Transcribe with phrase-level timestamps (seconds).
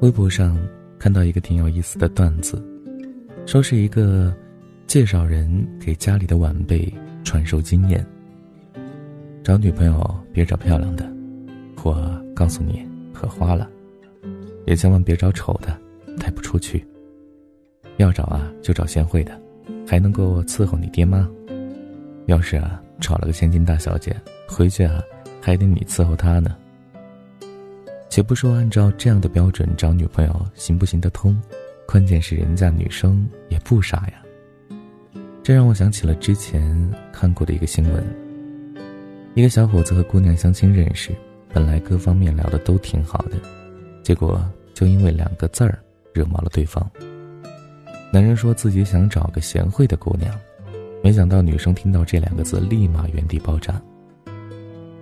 [0.00, 0.58] 微博上
[0.98, 2.62] 看到一个挺有意思的段子，
[3.44, 4.34] 说是一个
[4.86, 6.90] 介绍人给家里的晚辈
[7.22, 8.04] 传授经验：
[9.44, 11.06] 找女朋友别找漂亮的，
[11.84, 12.82] 我告诉你
[13.12, 13.66] 可花了；
[14.66, 15.78] 也千万别找丑的，
[16.18, 16.82] 带不出去。
[17.98, 19.38] 要找啊，就找贤惠的，
[19.86, 21.28] 还能够伺候你爹妈。
[22.24, 24.16] 要是啊，找了个千金大小姐，
[24.48, 25.02] 回去啊，
[25.42, 26.56] 还得你伺候她呢。
[28.10, 31.40] 且不说按照这样的标准找女朋友行不行得通，
[31.86, 34.14] 关键是人家女生也不傻呀。
[35.44, 38.04] 这让我想起了之前看过的一个新闻：
[39.34, 41.12] 一个小伙子和姑娘相亲认识，
[41.52, 43.36] 本来各方面聊的都挺好的，
[44.02, 45.78] 结果就因为两个字儿
[46.12, 46.90] 惹毛了对方。
[48.12, 50.36] 男人说自己想找个贤惠的姑娘，
[51.00, 53.80] 没想到女生听到这两个字，立马原地爆炸。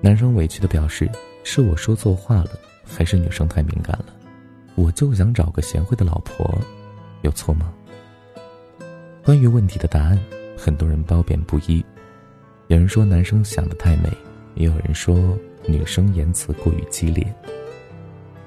[0.03, 1.11] 男生委屈的表示
[1.43, 2.51] ：“是我说错话了。”
[2.89, 4.07] 还是女生太敏感了，
[4.75, 6.59] 我就想找个贤惠的老婆，
[7.23, 7.73] 有错吗？
[9.23, 10.19] 关于问题的答案，
[10.57, 11.85] 很多人褒贬不一。
[12.69, 14.11] 有人说男生想的太美，
[14.55, 17.35] 也有人说女生言辞过于激烈。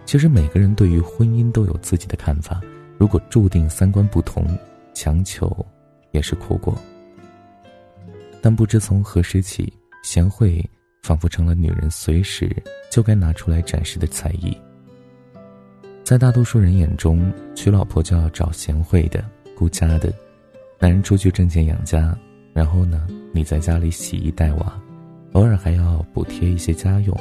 [0.06, 2.60] 其实每个人对于婚姻都有自己的看法，
[2.98, 4.46] 如果注定三观不同，
[4.94, 5.66] 强求
[6.12, 6.78] 也是苦果。
[8.42, 9.72] 但不知从何时起，
[10.04, 10.68] 贤惠。
[11.02, 12.50] 仿佛成了女人随时
[12.92, 14.56] 就该拿出来展示的才艺。
[16.04, 19.24] 在大多数人眼中，娶老婆就要找贤惠的、
[19.56, 20.14] 顾家的，
[20.80, 22.18] 男人出去挣钱养家，
[22.54, 24.82] 然后呢，你在家里洗衣带娃，
[25.34, 27.18] 偶尔还要补贴一些家用。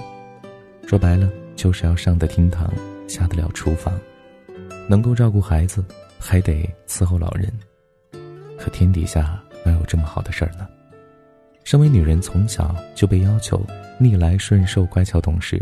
[0.86, 2.72] 说白了，就是要上得厅堂，
[3.06, 3.98] 下得了厨房，
[4.88, 5.84] 能够照顾孩子，
[6.18, 7.52] 还得伺候老人。
[8.58, 10.68] 可天底下哪有这么好的事儿呢？
[11.70, 13.64] 身为女人，从小就被要求
[13.96, 15.56] 逆来顺受、乖巧懂事；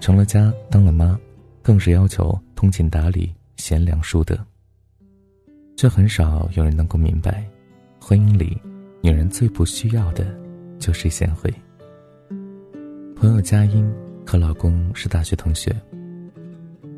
[0.00, 1.20] 成了家，当了妈，
[1.60, 4.34] 更是要求通情达理、贤良淑德。
[5.76, 7.44] 却很少有人能够明白，
[8.00, 8.58] 婚姻里，
[9.02, 10.34] 女人最不需要的，
[10.78, 11.52] 就是贤惠。
[13.14, 13.86] 朋友佳音
[14.26, 15.76] 和老公是大学同学，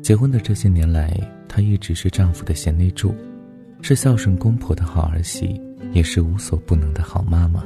[0.01, 1.13] 结婚的这些年来，
[1.49, 3.13] 她一直是丈夫的贤内助，
[3.81, 5.61] 是孝顺公婆的好儿媳，
[5.91, 7.61] 也是无所不能的好妈妈。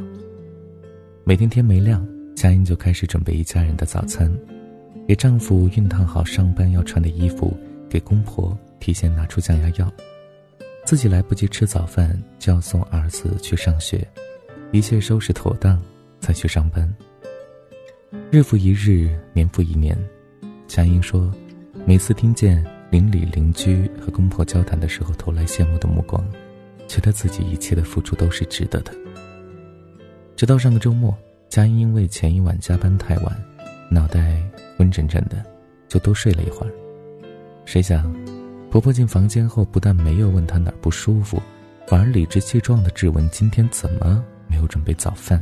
[1.26, 4.30] 每天天没亮，佳音就开始准备一家人的早餐，
[5.08, 7.56] 给丈夫熨烫好上班要穿的衣服，
[7.90, 9.90] 给公婆提前拿出降压药，
[10.84, 14.06] 自己来不及吃早饭就要送儿子去上学，
[14.74, 15.82] 一切收拾妥当
[16.20, 16.94] 再去上班。
[18.30, 19.98] 日复一日，年复一年，
[20.68, 21.34] 佳音说，
[21.86, 26.22] 每次听见邻里邻居和公婆交谈的时候投来羡慕的目光，
[26.86, 28.94] 觉得自己一切的付出都是值得的。
[30.44, 31.18] 直到上个周末，
[31.48, 33.34] 佳音因为前一晚加班太晚，
[33.90, 34.44] 脑袋
[34.78, 35.42] 昏沉沉的，
[35.88, 36.74] 就多睡了一会儿。
[37.64, 38.14] 谁想，
[38.70, 41.42] 婆婆进房间后，不但没有问她哪儿不舒服，
[41.88, 45.42] 反而理直气壮的质问今天怎么没有准备早饭。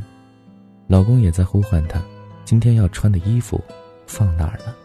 [0.86, 2.00] 老公也在呼唤她，
[2.44, 3.60] 今天要穿的衣服
[4.06, 4.76] 放哪儿了？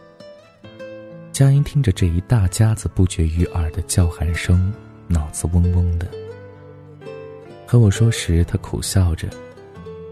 [1.31, 4.73] 佳音听着这一大家子不绝于耳的叫喊声，
[5.05, 6.07] 脑子嗡嗡的。
[7.67, 9.29] 和我说时，她苦笑着。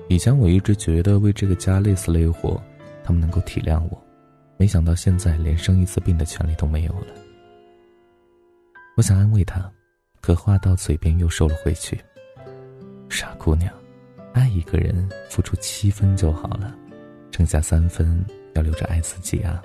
[0.07, 2.61] 以前我一直觉得为这个家累死累活，
[3.03, 4.03] 他们能够体谅我，
[4.57, 7.07] 没想到现在连生一次病的权利都没有了。
[8.95, 9.69] 我想安慰她，
[10.21, 11.99] 可话到嘴边又收了回去。
[13.09, 13.73] 傻姑娘，
[14.31, 16.75] 爱一个人付出七分就好了，
[17.31, 18.23] 剩下三分
[18.53, 19.61] 要留着爱自己啊！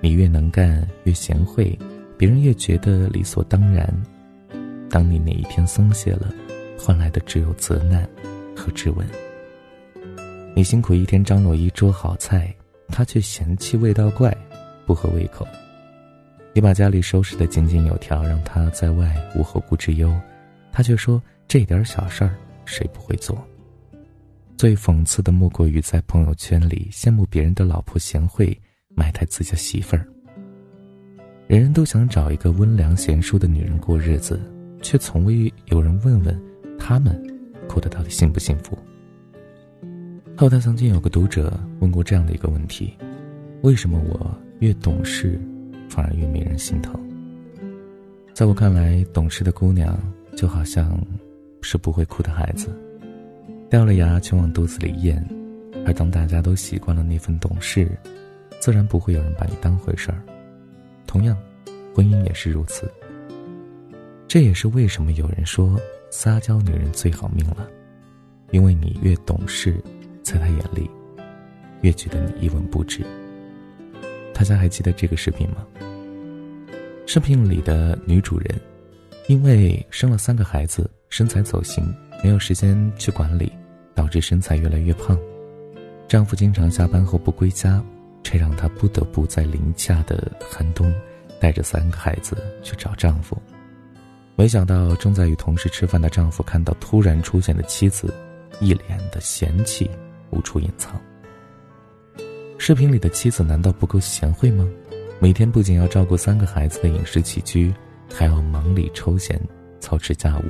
[0.00, 1.76] 你越能干越贤惠，
[2.16, 3.92] 别人越觉得理所当然。
[4.88, 6.32] 当你哪一天松懈了，
[6.78, 8.08] 换来的只有责难
[8.54, 9.06] 和质问。
[10.58, 12.52] 你辛苦一天张罗一桌好菜，
[12.88, 14.36] 他却嫌弃味道怪，
[14.84, 15.46] 不合胃口。
[16.52, 20.12] 你把家里收拾得井井有条，让他在外无后顾之忧，
[20.72, 23.40] 他却说这点小事儿谁不会做。
[24.56, 28.60] 最讽刺的莫过于在朋友圈里羡慕别人的老婆贤惠，
[28.96, 30.04] 埋汰自家媳妇儿。
[31.46, 34.40] 人人都想找一个温良贤淑的女人过日子，
[34.82, 36.36] 却从未有人问问
[36.76, 37.16] 他们
[37.68, 38.76] 过得到底幸不幸福。
[40.38, 42.96] 后台曾经有个读者问过这样的一个问题：
[43.62, 45.36] 为什么我越懂事，
[45.88, 46.94] 反而越没人心疼？
[48.32, 49.98] 在我看来，懂事的姑娘
[50.36, 50.96] 就好像
[51.60, 52.68] 是不会哭的孩子，
[53.68, 55.20] 掉了牙却往肚子里咽；
[55.84, 57.90] 而当大家都习惯了那份懂事，
[58.60, 60.22] 自然不会有人把你当回事儿。
[61.04, 61.36] 同样，
[61.92, 62.88] 婚姻也是如此。
[64.28, 65.76] 这也是为什么有人说
[66.10, 67.68] 撒娇女人最好命了，
[68.52, 69.82] 因为你越懂事。
[70.30, 70.90] 在他眼里，
[71.80, 73.02] 越觉得你一文不值。
[74.34, 75.66] 大家还记得这个视频吗？
[77.06, 78.60] 视频里的女主人，
[79.26, 81.82] 因为生了三个孩子，身材走形，
[82.22, 83.50] 没有时间去管理，
[83.94, 85.18] 导致身材越来越胖。
[86.06, 87.82] 丈夫经常下班后不归家，
[88.22, 90.92] 这让她不得不在零下的寒冬，
[91.40, 93.34] 带着三个孩子去找丈夫。
[94.36, 98.12] 没想到正在与同事吃饭的丈夫看到突然出现的妻子，
[98.60, 99.90] 一脸的嫌弃，
[100.30, 101.00] 无处隐藏。
[102.58, 104.68] 视频里的妻子难道不够贤惠吗？
[105.20, 107.74] 每天不仅要照顾三个孩子的饮食起居，
[108.12, 109.40] 还要忙里抽闲
[109.80, 110.42] 操持家务。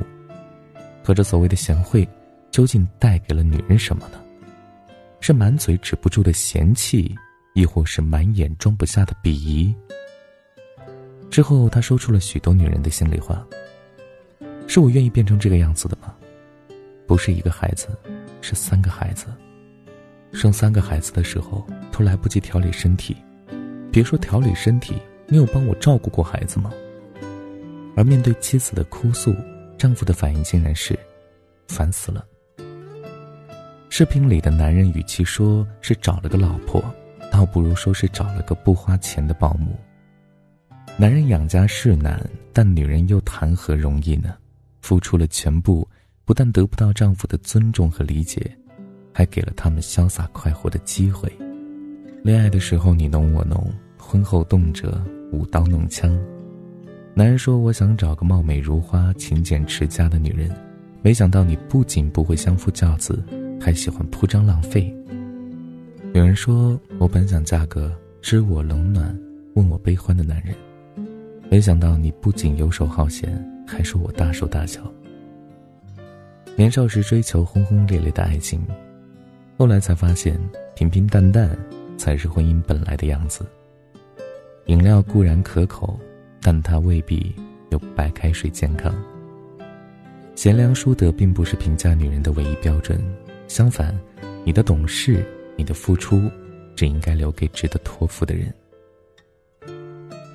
[1.04, 2.06] 可这所谓的贤惠，
[2.50, 4.20] 究竟带给了女人什么呢？
[5.20, 7.14] 是满嘴止不住的嫌弃，
[7.54, 9.74] 亦或是满眼装不下的鄙夷？
[11.30, 13.46] 之后，他说出了许多女人的心里话。
[14.66, 16.14] 是我愿意变成这个样子的吗？
[17.06, 17.88] 不是一个孩子，
[18.42, 19.26] 是三个孩子。
[20.32, 23.16] 生三个孩子的时候都来不及调理身体，
[23.90, 24.94] 别说调理身体，
[25.26, 26.72] 你有帮我照顾过孩子吗？
[27.96, 29.34] 而面对妻子的哭诉，
[29.76, 30.98] 丈夫的反应竟然是：
[31.66, 32.24] 烦死了。
[33.88, 36.84] 视频里的男人与其说是找了个老婆，
[37.32, 39.76] 倒不如说是找了个不花钱的保姆。
[40.96, 44.36] 男人养家是难，但女人又谈何容易呢？
[44.80, 45.88] 付出了全部，
[46.24, 48.56] 不但得不到丈夫的尊重和理解，
[49.18, 51.28] 还给了他们潇洒快活的机会。
[52.22, 54.88] 恋爱的时候你侬我侬，婚后动辄
[55.32, 56.16] 舞刀弄枪。
[57.14, 60.48] 男人说：“我想找个貌美如花、勤俭持家的女人。”
[61.02, 63.20] 没想到你不仅不会相夫教子，
[63.60, 64.94] 还喜欢铺张浪费。
[66.14, 67.92] 有人说：“我本想嫁个
[68.22, 69.18] 知我冷暖、
[69.54, 70.54] 问我悲欢的男人。”
[71.50, 73.44] 没想到你不仅游手好闲。
[73.66, 74.80] 还说我大手大脚。
[76.54, 78.64] 年少时追求轰轰烈烈的爱情，
[79.58, 80.38] 后来才发现
[80.76, 81.58] 平平淡淡
[81.96, 83.44] 才是婚姻本来的样子。
[84.66, 85.98] 饮料固然可口，
[86.40, 87.34] 但它未必
[87.70, 88.94] 有白开水健康。
[90.36, 93.02] 贤良淑德并不是评价女人的唯一标准，
[93.48, 93.92] 相反，
[94.44, 95.26] 你的懂事，
[95.56, 96.30] 你的付出，
[96.76, 98.54] 只应该留给值得托付的人。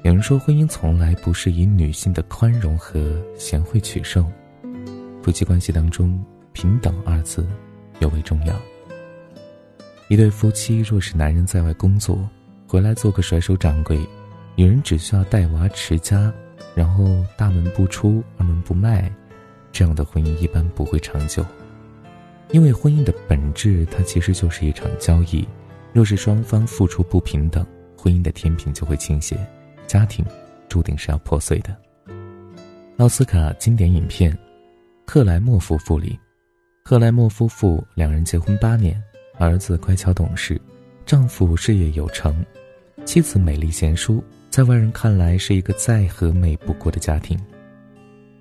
[0.03, 4.29] 有人说，婚姻从来不是以女性的宽容和贤惠取胜，
[5.21, 6.21] 夫妻关系当中，
[6.51, 7.47] 平等二字
[8.01, 8.53] 尤为重要。
[10.09, 12.27] 一对夫妻若是男人在外工作，
[12.67, 13.99] 回来做个甩手掌柜，
[14.55, 16.31] 女人只需要带娃持家，
[16.75, 17.05] 然后
[17.37, 19.11] 大门不出二门不迈，
[19.71, 21.43] 这样的婚姻一般不会长久。
[22.51, 25.47] 因为婚姻的本质，它其实就是一场交易，
[25.93, 27.65] 若是双方付出不平等，
[27.97, 29.35] 婚姻的天平就会倾斜。
[29.87, 30.23] 家庭
[30.69, 31.75] 注定是要破碎的。
[32.97, 34.31] 奥斯卡经典影片
[35.05, 36.19] 《克莱默夫妇》里，
[36.83, 39.01] 克莱默夫妇两人结婚八年，
[39.45, 40.59] 儿子乖巧懂事，
[41.05, 42.45] 丈夫事业有成，
[43.05, 47.39] 妻子美丽贤淑，在外人看来是一个再和美不过的家庭。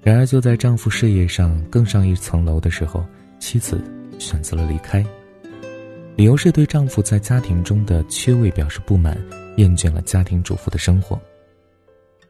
[0.02, 3.04] 然而，就在丈夫事业上更上一层楼的时候，
[3.38, 3.82] 妻子
[4.18, 5.04] 选择了离开，
[6.16, 9.16] 理由是对丈夫在家庭中的缺位表示不满，
[9.56, 11.20] 厌倦了家庭主妇的生活。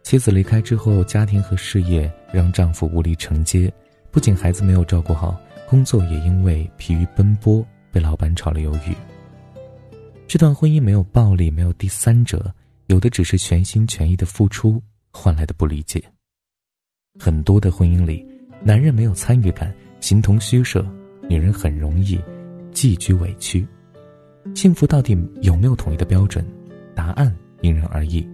[0.03, 3.73] 妻子离开之后，家庭和事业让丈夫无力承接，
[4.11, 8.97] 不仅孩子没有照顾好，工作也因为疲于奔波被老板炒了鱿鱼。
[10.27, 12.53] 这段婚姻没有暴力，没有第三者，
[12.87, 14.83] 有的只是全心全意的付出
[15.13, 16.03] 换来的不理解。
[17.21, 18.27] 很多的婚姻里，
[18.65, 20.83] 男人没有参与感，形同虚设，
[21.29, 22.19] 女人很容易
[22.73, 23.67] 寄居委屈。
[24.55, 26.45] 幸福到底有没有统一的标准？
[26.95, 28.27] 答案因人而异。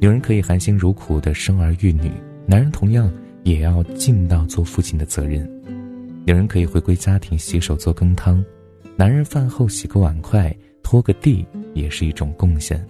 [0.00, 2.10] 有人可以含辛茹苦的生儿育女，
[2.46, 3.10] 男人同样
[3.44, 5.48] 也要尽到做父亲的责任。
[6.26, 8.44] 有人可以回归家庭洗手做羹汤，
[8.98, 12.82] 男人饭后洗个碗筷拖个地也是一种贡献。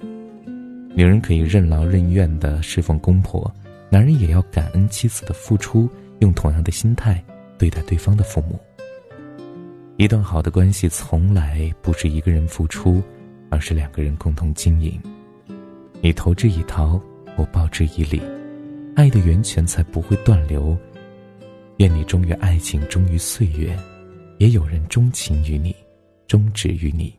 [0.94, 3.52] 女人可以任劳任怨的侍奉公婆，
[3.90, 7.22] 男人也要感恩妻子的付出，用同样的心态
[7.58, 8.58] 对待对方的父母。
[9.96, 13.02] 一段好的关系从来不是一个人付出，
[13.50, 15.00] 而是两个人共同经营。
[16.00, 17.00] 你投之以桃，
[17.36, 18.22] 我报之以李，
[18.94, 20.76] 爱的源泉才不会断流。
[21.78, 23.76] 愿你忠于爱情，忠于岁月，
[24.38, 25.75] 也有人钟情于你，
[26.26, 27.16] 终止于你。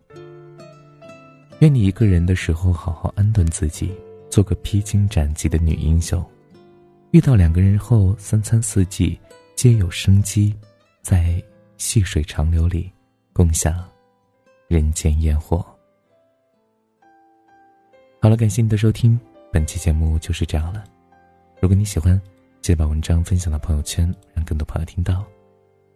[1.60, 3.92] 愿你一个人的时候好好安顿自己，
[4.30, 6.24] 做个披荆斩棘的女英雄。
[7.12, 9.20] 遇到两个人后，三餐四季
[9.56, 10.56] 皆有生机，
[11.02, 11.44] 在
[11.78, 12.92] 细水长流里
[13.34, 13.84] 共享
[14.68, 15.66] 人间烟火。
[18.22, 19.20] 好了，感谢你的收听，
[19.52, 20.84] 本期节目就是这样了。
[21.60, 22.22] 如果你喜欢，
[22.62, 25.26] 记得把文章分享到朋友圈，让更多朋友听到。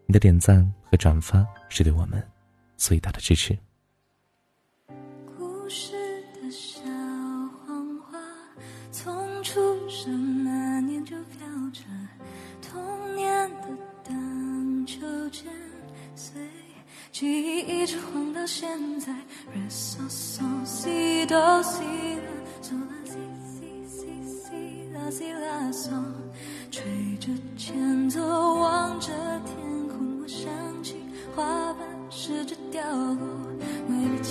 [0.08, 2.24] 你的点赞和转发是对我们
[2.81, 3.55] 最大的支持。
[5.38, 5.93] 故事
[6.33, 6.81] 的小
[7.63, 8.17] 黄花
[8.91, 11.83] 从出生那年就飘着
[12.59, 13.67] 童年的
[14.03, 14.97] 荡秋
[15.29, 15.45] 千，
[16.15, 16.41] 随
[17.11, 18.67] 记忆一直晃到现
[19.00, 19.13] 在。
[19.53, 21.83] Re so so si do si
[22.17, 22.33] la
[22.63, 23.13] so la si
[23.45, 25.50] si si si la si la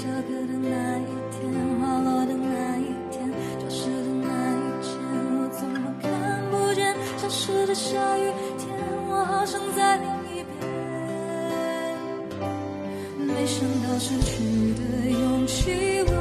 [0.01, 4.97] 下课的那一天，花落的那一天，教室的那一间，
[5.37, 6.09] 我怎么看
[6.51, 6.97] 不见？
[7.19, 8.67] 消失的下雨天，
[9.11, 10.57] 我好想在另一遍，
[13.27, 16.13] 没想到失去的勇气我